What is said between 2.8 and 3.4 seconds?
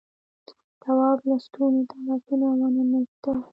ایستل.